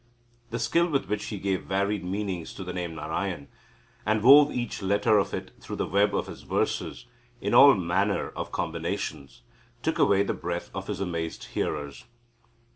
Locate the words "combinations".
8.51-9.43